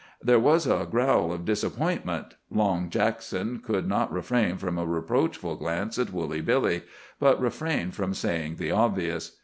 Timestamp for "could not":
3.59-4.11